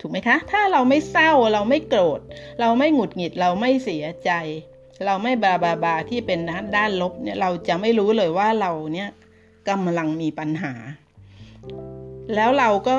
[0.00, 2.20] ถูกไหมคะ ถ้าเราไม่เศร้าเราไม่โกรธ
[2.60, 4.30] เราไม่หงุดหงิดเราไม่เสียใจ
[5.06, 6.38] เราไม่บาบาบาที่เป็น
[6.76, 9.08] ด้านลบเนี่ยเราจะไม่รู้เลยว่าเราเนี่ย
[9.68, 10.72] กำลังมีปัญหา
[12.34, 12.98] แล้วเราก็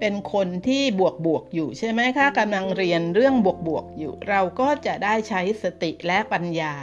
[0.00, 6.74] เป็นคนที่บวกบวกอยู่ใช่ไหมคะกำลังเรียนเรื่องบวกบวกอยู่ เราก็จะได้ใช้สติและปัญญา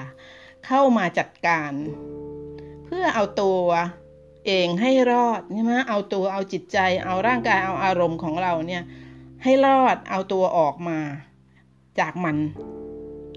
[0.65, 1.71] เข้ามาจัดการ
[2.86, 3.62] เพื่อเอาตัว
[4.47, 8.84] เองให้รอดใช่ไหมเอาตัวเอาจิตใจ เอาร่างกายเอาอารมณ์ของเราเนี่ย
[9.43, 10.99] ให้รอดเอาตัวออกมา
[11.99, 12.38] จากมัน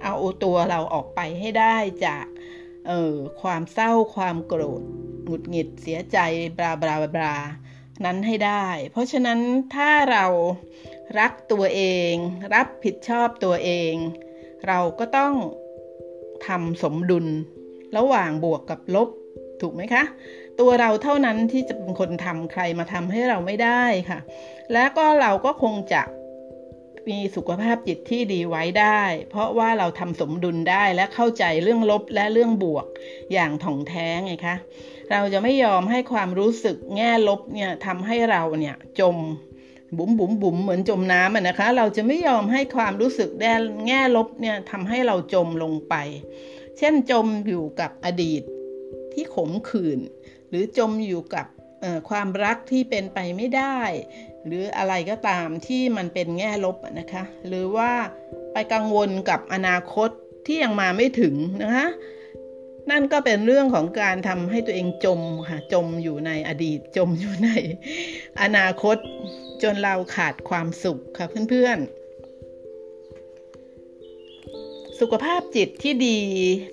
[0.05, 0.15] เอา
[0.45, 2.27] ตัวเราออกไปให้ได้จาก
[2.89, 4.83] เออความเศร้าความโกรธ
[5.25, 6.19] หงุดหงิดเสียใจ
[6.59, 7.37] บลาบลาบลา
[8.05, 9.39] นั้นให้ได้ เพราะฉะนั้น
[9.75, 10.27] ถ้าเรา
[11.19, 11.83] รักตัวเอ
[12.13, 12.15] ง
[12.55, 13.95] รับผิดชอบตัวเอง
[14.69, 15.35] เราก็ต้อง
[16.47, 17.27] ทำสมดุล
[17.97, 19.09] ระหว่างบวกกับลบ
[19.61, 20.03] ถูกไหมคะ
[20.61, 24.19] ตัวเราเท่านั้นที่จะเป็นคนทำใครมาทำให้เราไม่ได้ค่ะ
[24.73, 26.03] และก็เราก็คงจะ
[27.09, 32.87] มีสุขภาพจิตที่ดีไว้ได้ เพราะว่าเราทำสมดุลได้และเข้าใจเรื่องลบและเรื่องบวก
[33.33, 34.57] อย่างถ่องแท้ไงคะ
[35.11, 39.17] เราจะไม่ยอมให้ความรู้สึกแง่ลบเนี่ยทำให้เราเนี่ยจม
[39.99, 43.45] บุ๋มบุ๋มบุ๋มเหมือนจมน้ำนะคะ เราจะไม่ยอมให้ความรู้สึกแด
[43.87, 45.95] แง่ลบเนี่ยทำให้เราจมลงไป
[46.79, 48.43] เช่นจมอยู่กับอดีต
[49.13, 49.99] ที่ขมขื่น
[50.49, 51.47] หรือจมอยู่กับ
[52.09, 53.79] ความรักที่เป็นไปไม่ได้
[54.47, 57.91] หรืออะไรก็ตามที่มันเป็นแง่ลบนะคะ หรือว่า
[58.53, 60.11] ไปกังวลกับอนาคต
[60.47, 61.87] ที่ยังมาไม่ถึงนะคะ
[62.91, 67.51] นั่นก็เป็นเรื่องของการทำให้ตัวเองจมค่ะจมอยู่ในอดีตจมอยู่ใน
[68.43, 68.97] อนาคต
[69.63, 72.01] จนเราขาดความสุขค่ะเพื่อนๆ
[75.01, 76.19] สุขภาพจิตที่ดี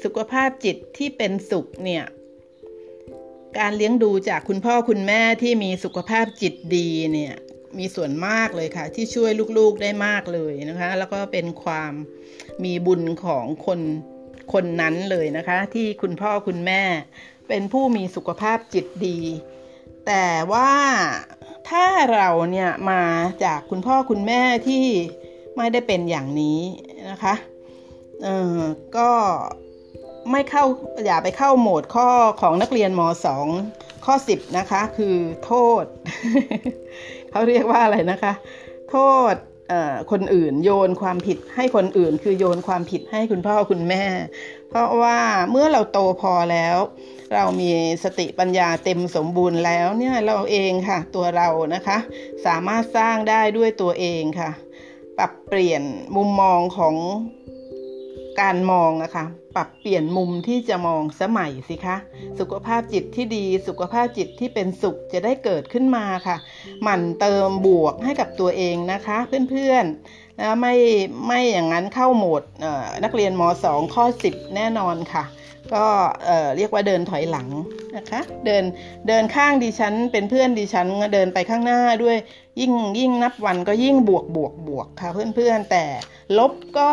[0.04, 2.06] สุขภาพจิตที่เป็นสุขเนี่ย
[3.60, 7.34] การเลี้ยงดูจากคุณพ่อคุณแม่ที่มีสุขภาพจิตดีเนี่ย
[7.80, 11.94] มีส่วนมากเลยค่ะ ที่ช่วยลูกๆได้มากเลยนะคะ แล้วก็เป็นความ
[12.64, 13.80] มีบุญของคน
[14.54, 16.82] คนนั้นเลยนะคะ ที่คุณพ่อคุณแม่
[17.48, 19.20] เป็นผู้มีสุขภาพจิตดี
[20.08, 20.72] แต่ว่า
[21.70, 23.04] ถ้าเราเนี่ยมา
[23.44, 24.86] จากคุณพ่อคุณแม่ที่
[25.58, 26.60] ไม่ได้เป็นอย่างนี้
[27.10, 27.36] นะคะ
[28.24, 28.58] เออ
[28.98, 29.12] ก็
[30.32, 30.64] ไม่เข้า
[31.06, 32.10] อย่าไปเข้าโหมดข้อ
[32.42, 33.02] ของนักเรียนม
[33.54, 35.84] .2 ข้อ 10 นะคะ คือโทษ
[37.32, 38.34] เขาเรียกว่าอะไรนะคะ
[38.92, 38.98] โท
[39.32, 39.34] ษ
[40.12, 44.04] คนอื่น โยนความผิดให้คนอื่น คือโยนความผิดให้คุณพ่อคุณแม่
[44.70, 45.20] เพราะว่า
[45.52, 46.78] เมื่อเราโตพอแล้ว
[47.34, 47.72] เรามี
[48.04, 51.98] สติปัญญาเต็มสมบูรณ์แล้วเนี่ยเราเองค่ะ ตัวเรานะคะ
[52.46, 54.52] สามารถสร้างได้ด้วยตัวเองค่ะ
[55.18, 55.84] ปรับเปลี่ยน
[56.16, 56.96] มุมมองของ
[58.42, 59.26] การมองนะคะ
[59.58, 61.98] ปรับเปลี่ยนมุมที่จะมองสมัยสิคะ
[62.39, 66.38] สุขภาพจิตที่ดี สุขภาพจิตที่เป็นสุขจะได้เกิดขึ้นมาค่ะ
[66.84, 69.17] หมั่นเติมบวกให้กับตัวเองนะคะ
[69.50, 70.76] เพื่อนๆนะไม่
[71.28, 72.41] ไม่อย่างนั้นเข้าโหมด
[73.04, 75.24] นักเรียนม .2 ข้อ 10 แน่นอนค่ะ
[75.76, 75.86] ก็
[76.26, 77.48] เเรียกว่าเดินถอยหลัง
[77.96, 78.64] นะคะเดิน
[79.08, 82.18] เดินข้างดิฉันเป็นเพื่อนดิฉันเดินไปข้างหน้าด้วย
[82.60, 85.86] ยิ่งยิ่งนับวันก็ยิ่งบวกบวกบวกค่ะเพื่อนๆแต่
[86.38, 86.92] ลบก็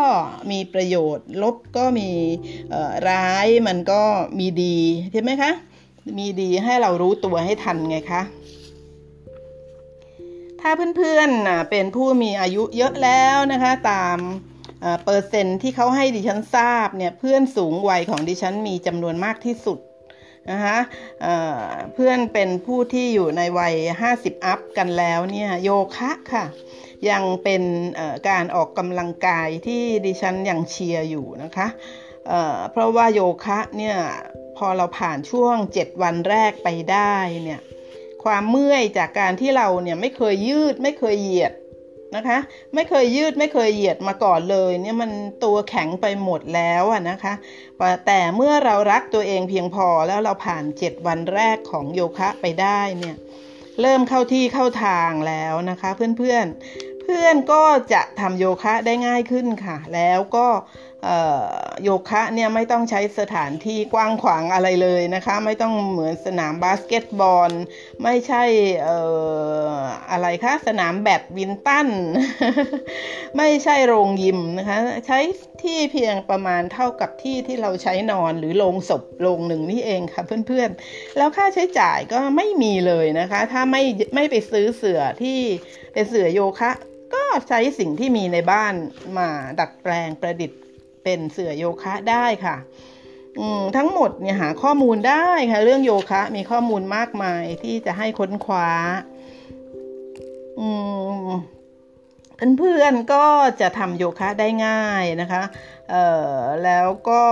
[0.51, 2.11] มีประโยชน์ ลบก็มี
[3.09, 4.03] ร้ายมันก็
[4.39, 4.77] มีดี
[5.13, 5.51] ใช่ไหมคะ
[6.19, 8.23] มีดีให้เรารู้ตัวให้ทันไงคะ
[10.61, 14.19] ถ้าเพื่อนๆเป็นผู้มีอายุเยอะแล้วนะคะตาม
[15.05, 19.79] เปอร์เซ็นที่เขาให้ดิฉันทราบเนี่ยเพื่อนสูงวัยของดิฉันมีจำนวนมากที่สุด
[20.51, 20.79] นะคะ
[21.95, 23.75] เพื่อนเป็นผู้ที่อยู่ในวัย
[24.13, 26.45] 50 อัพกันแล้วเนี่ยโยคะค่ะ
[27.11, 27.63] ยังเป็น
[28.29, 31.67] การออกกำลังกายที่ดิฉันยังเชียร์อยู่นะคะ
[32.27, 33.97] เเพราะว่าโยคะเนี่ย
[34.57, 37.61] พอเราผ่านช่วง 7 วันแรกไปได้เนี่ย
[38.25, 41.53] ความเมื่อยจากการที่เราเนี่ยไม่เคยยืดไม่เคยเหยียด
[42.17, 42.39] นะคะ
[42.75, 45.11] ไม่เคยยืดไม่เคยเหยียดมาก่อนเลย เนี่ยมัน
[45.45, 47.35] ตัวแข็งไปหมดแล้วอะนะคะ
[48.07, 53.17] แต่เมื่อเรารักตัวเองเพียงพอแล้วเราผ่าน 7 วันแรกของโยคะไปได้เนี่ย
[53.81, 60.47] เริ่มเข้าที่เข้าทางแล้วนะคะ เพื่อนๆเพื่อนก็จะทำโยคะได้ง่ายขึ้นค่ะ แล้วก็
[61.83, 67.51] โยคะเนี่ยไม่ต้องใช้สถานที่กว้างขวางอะไรเลยนะคะ ไม่ต้องเหมือนสนามบาสเกตบอล
[68.03, 68.45] ไม่ใช่
[68.89, 68.91] อ
[69.67, 69.73] อ
[70.11, 71.89] อะไรคะสนามแบดมินตัน
[73.39, 75.19] ไม่ใช่โรงยิมนะคะ ใช้
[75.63, 83.83] ที่เพียงประมาณเท่ากับที่ที่เราใช้นอนหรือโรงศพโรงหนึ่งนี่เองค่ะเพื่อนๆ แล้วค่าใช้จ่ายก็ไม่มีเลยนะคะ ถ้าไม่
[84.15, 85.39] ไม่ไปซื้อเสื่อที่
[85.93, 86.73] เป็นเสื่อโยคะ
[87.15, 88.75] ก็ใช้สิ่งที่มีในบ้าน
[89.19, 90.61] มาดัดแปลงประดิษฐ์
[91.05, 92.57] เป็นเสือโยคะได้ค่ะ
[93.77, 98.71] ทั้งหมดเนี่ยหาข้อมูลได้ค่ะ เรื่องโยคะ มีข้อมูลมากมายที่จะให้ค้นคว้า
[102.59, 103.27] เพื่อนๆก็
[103.61, 105.43] จะทำโยคะได้ง่ายนะคะ
[106.65, 107.25] แล้วก็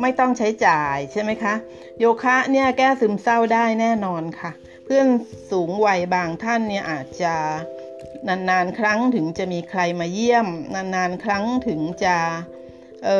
[0.00, 1.54] ไม่ต้องใช้จ่ายใช่ไหมคะ
[1.98, 4.50] โยคะเนี่ยแก้ซึมเศร้าได้แน่นอนค่ะ
[4.84, 5.06] เพื่อน
[5.50, 7.34] สูงวัยบางท่านเนี่ยอาจจะ
[8.28, 12.16] นานๆ ครั้งถึงจะมีใครมาเยี่ยม นานๆ ครั้งถึงจะ
[13.06, 13.10] เอ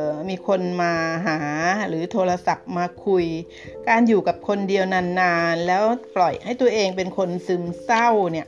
[0.00, 0.94] อมีคนมา
[1.26, 1.38] หา
[1.88, 3.24] หรือโทรศัพท์มาคุย
[3.88, 5.84] การอยู่กับคนเดียวนานๆ แล้ว
[6.16, 8.46] ปล่อยให้ตัวเองเป็นคนซึมเศร้าเนี่ย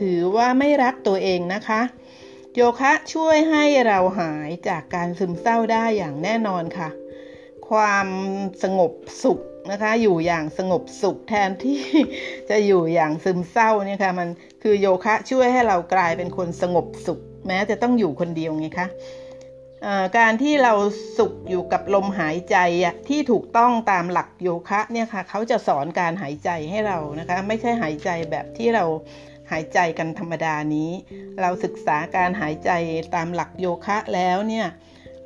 [0.00, 1.80] ถือว่าไม่รักตัวเองนะคะ
[2.54, 6.88] โยคะช่วยให้เราหายจากการซึมเศร้าได้อย่างแน่นอนค่ะ
[7.68, 8.08] ความ
[8.62, 11.80] สงบสุขนะคะ อยู่อย่างสงบสุขแทนที่
[12.50, 14.28] จะอยู่อย่างซึมเศร้าเนี่ยค่ะมัน
[14.62, 18.88] คือโยคะช่วยให้เรากลายเป็นคนสงบสุข แม้จะต้องอยู่คนเดียวไงคะ
[20.18, 20.72] การที่เรา
[21.18, 22.56] สุขอยู่กับลมหายใจ
[23.08, 28.84] ที่ถูกต้องตามหลักโยคะเนี่ยค่ะเขาจะสอนการหายใจให้เรานะคะไม่ใช่หายใจแบบที่เรา
[29.52, 30.90] หายใจกันธรรมดานี้
[31.40, 32.70] เราศึกษาการหายใจ
[33.14, 34.66] ตามหลักโยคะแล้วเนี่ย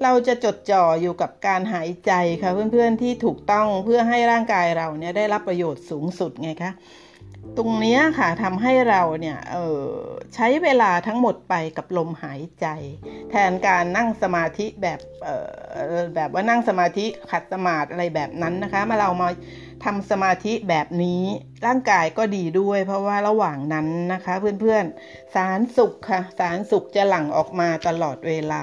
[0.03, 6.73] เราจะจดจ่ออยู่กับการหายใจค่ะเพื่อนๆที่ถูกต้องเพื่อให้ร่างกายเราเนี่ยได้รับประโยชน์สูงสุดไงคะ
[7.57, 9.85] ตรงนี้ค่ะทำให้เราเนี่ยเออ
[10.35, 12.67] ใช้เวลาทั้งหมดไปกับลมหายใจ
[13.31, 15.29] แทนการนั่งสมาธิแบบเอ
[16.03, 19.29] อแบบว่านั่งสมาธิขัดสมาธิอะไรแบบนั้นนะคะมาเรามา
[19.85, 21.23] ทำสมาธิแบบนี้
[21.67, 28.63] ร่างกายก็ดีด้วย เพราะว่าระหว่างนั้นนะคะ เพื่อนๆสารสุขค่ะสารสุขจะหลั่งออกมาตลอดเวลา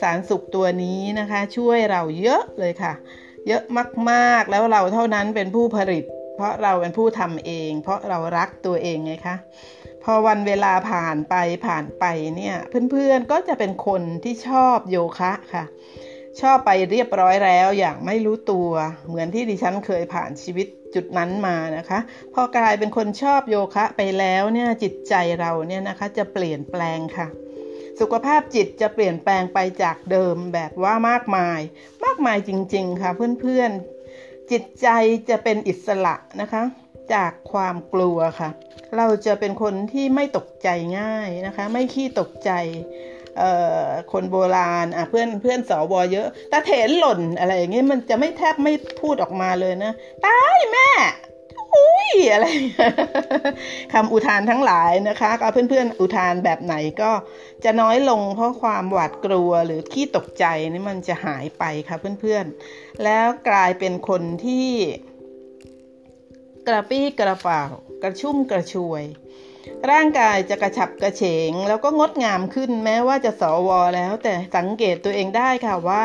[0.00, 2.92] สารสุขตัวนี้นะคะ ช่วยเราเยอะเลยค่ะ
[3.48, 3.62] เยอะ
[4.10, 6.04] มากๆแล้วเราเท่านั้นเป็นผู้ผลิต
[6.40, 9.36] เพราะเราเป็นผู้ทำเอง เพราะเรารักตัวเองไงคะ
[10.04, 11.34] พอวันเวลาผ่านไป
[11.66, 12.04] ผ่านไป
[12.36, 12.56] เนี่ย
[12.90, 15.64] เพื่อนๆก็จะเป็นคนที่ชอบโยคะค่ะ
[16.40, 18.70] ชอบไปเรียบร้อยแล้วอย่างไม่รู้ตัว
[19.08, 21.98] เหมือนที่ดิฉันเคยผ่านชีวิตจุดนั้นมานะคะ
[22.34, 27.26] พอกลายเป็นคนชอบโยคะไปแล้วเนี่ยจิตใจเราเนี่ยนะคะจะเปลี่ยนแปลงค่ะ
[28.00, 31.60] สุขภาพจิตจะเปลี่ยนแปลงไปจากเดิมแบบว่ามากมาย
[32.04, 33.99] มากมายจริง ๆ ค่ะเพื่อนๆ
[34.50, 34.88] จิตใจ
[35.28, 36.62] จะเป็นอิสระนะคะ
[37.14, 38.50] จากความกลัวค่ะ
[38.96, 40.68] เราจะเป็นคนที่ไม่ตกใจ
[41.00, 42.50] ง่ายนะคะ ไม่ขี้ตกใจ
[44.12, 49.92] คนโบราณเพื่อนเพื่อนสวเยอะตาเถนหล่นอะไรอย่างเงี้ยมันจะไม่แทบไม่พูดออกมาเลยนะ
[50.26, 50.88] ตายแม่
[52.14, 52.46] ยอะไร
[53.92, 57.10] คำอุทานทั้งหลายนะคะก็เพื่อนๆอุทานแบบไหนก็
[57.64, 64.68] จะน้อยลงเพราะความหวาดกลัวหรือขี้ตกใจนี่มันจะหายไปค่ะเพื่อนๆ แล้วกลายเป็นคนที่
[66.68, 67.62] กระปี้กระเป๋า
[68.02, 69.04] กระชุ่มกระชวย
[69.90, 76.02] ร่างกายจะกระฉับกระเฉง แล้วก็งดงามขึ้นแม้ว่าจะสวแล้ว แต่สังเกตตัวเองได้ค่ะว่า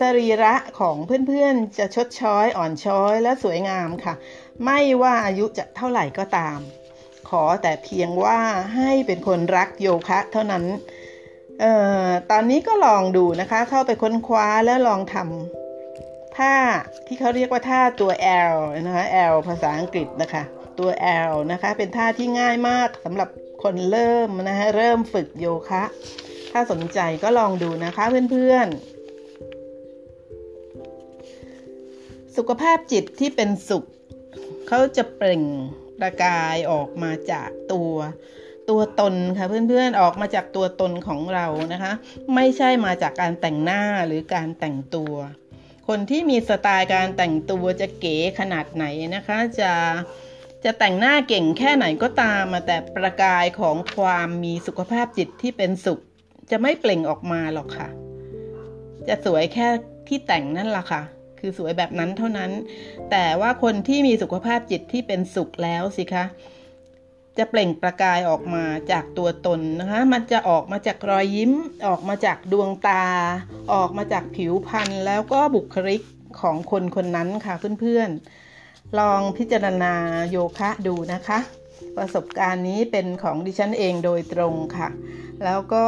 [0.00, 4.14] สรีระของเพื่อนๆ จะชดช้อยอ่อนช้อยและสวยงามค่ะ
[4.64, 6.58] ไม่ว่าอายุจะเท่าไหร่ก็ตาม
[7.28, 8.40] ขอแต่เพียงว่า
[8.76, 10.64] ให้เป็นคนรักโยคะเท่านั้น
[11.62, 11.64] อ
[12.06, 16.54] อตอนนี้ก็ลองดูนะคะ เข้าไปค้นคว้าแล้วลองทำท่า
[17.06, 18.10] ที่เขาเรียกว่าท่าตัว
[18.52, 18.54] L
[18.86, 20.42] นะคะ L ภาษาอังกฤษนะคะ
[20.78, 20.90] ตัว
[21.30, 23.28] L นะคะ เป็นท่าที่ง่ายมากสำหรับ
[23.62, 25.82] คนเริ่มนะคะเริ่มฝึกโยคะ
[26.52, 28.78] ถ้าสนใจก็ลองดูนะคะเพื่อนๆ
[32.36, 33.84] สุขภาพจิตที่เป็นสุข
[34.68, 35.42] เขาจะเปล่ง
[35.98, 37.94] ประกายออกมาจากตัว
[38.70, 41.92] ตัวตนค่ะเพื่อนๆออกมาจากตัวตนของเรานะคะ
[42.34, 45.14] ไม่ใช่มาจากการแต่งหน้าหรือการแต่งตัว
[45.88, 48.84] คนที่มีสไตล์การแต่งตัวจะเก๋ขนาดไหน
[49.16, 49.72] นะคะ จะ
[50.64, 56.00] จะแต่งหน้าเก่งแค่ไหนก็ตามแต่ประกายของความมีสุขภาพจิตที่เป็นสุข
[56.50, 57.88] จะไม่เปล่งออกมาหรอกค่ะ
[59.08, 59.68] จะสวยแค่
[60.08, 61.02] ที่แต่งนั่นแหละค่ะ
[61.38, 62.50] คือสวยแบบนั้นเท่านั้น
[63.10, 66.24] แต่ว่าคนที่มีสุขภาพจิตที่เป็นสุขแล้วสิคะ
[67.38, 71.52] จะเปล่งประกายออกมาจากตัวตนนะคะ มันจะออกมาจากรอยยิ้ม
[71.86, 73.04] ออกมาจากดวงตา
[73.72, 76.02] ออกมาจากผิวพรรณแล้วก็บุคลิก
[76.40, 79.94] ของคนคนนั้นค่ะเพื่อนๆ ลองพิจารณา
[80.30, 81.38] โยคะดูนะคะ
[81.96, 84.88] ประสบการณ์นี้เป็นของดิฉันเองโดยตรงค่ะ
[85.44, 85.84] แล้วก็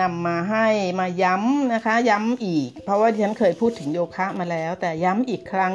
[0.00, 0.66] นำมาให้
[1.00, 5.74] มาย้ำนะคะ ย้ำอีก เพราะว่าดิฉันเคยพูดถึงโยคะมาแล้ว แต่ย้ำอีกครั้ง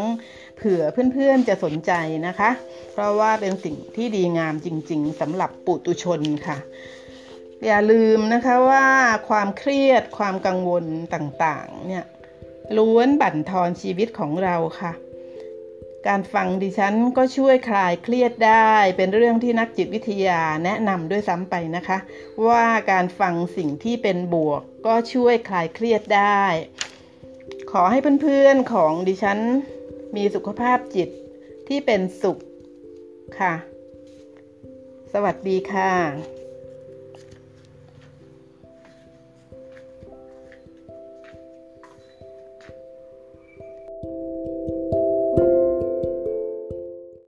[0.57, 0.81] เผื่อ
[1.13, 1.91] เพื่อนๆจะสนใจ
[2.27, 2.49] นะคะ
[2.93, 6.57] เพราะว่าเป็นสิ่งที่ดีงามจริง ๆสำหรับปุตุชนค่ะ
[7.65, 8.85] อย่าลืมนะคะว่า
[9.29, 12.05] ความเครียดความกังวลต่างๆเนี่ย
[12.77, 14.91] ล้วนบั่นทอนชีวิตของเราค่ะ
[16.07, 21.97] การฟังดิฉันก็ช่วยคลายเครียดได้ เป็นเรื่องที่นักจิตวิทยาแนะนำด้วยซ้ำไปนะคะ
[22.47, 26.43] ว่าการฟังสิ่งที่เป็นบวก ก็ช่วยคลายเครียดได้
[27.71, 29.39] ขอให้เพื่อนๆของดิฉัน
[30.15, 31.09] มีสุขภาพจิต
[31.67, 32.37] ที่เป็นสุข
[33.39, 33.53] ค่ะ
[35.13, 36.42] สวัสดีค่ะ